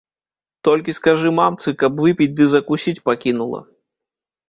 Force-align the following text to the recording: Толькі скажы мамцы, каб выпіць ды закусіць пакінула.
Толькі 0.67 0.95
скажы 0.99 1.29
мамцы, 1.41 1.75
каб 1.85 2.03
выпіць 2.07 2.31
ды 2.43 2.51
закусіць 2.57 2.99
пакінула. 3.11 3.65